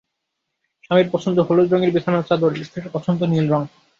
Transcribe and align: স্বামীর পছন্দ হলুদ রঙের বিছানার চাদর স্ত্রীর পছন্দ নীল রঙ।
স্বামীর 0.83 1.07
পছন্দ 1.11 1.37
হলুদ 1.39 1.67
রঙের 1.69 1.93
বিছানার 1.95 2.27
চাদর 2.29 2.51
স্ত্রীর 2.59 2.93
পছন্দ 2.93 3.19
নীল 3.23 3.45
রঙ। 3.49 3.63